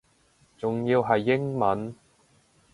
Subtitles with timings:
[0.57, 1.93] 仲要係英文